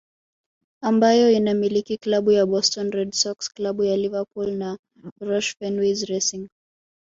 [0.81, 4.77] Ambayo inamiliki Klabu ya Boston Red Sox klabu ya Liverpool na
[5.21, 6.49] Roush Fenways Racing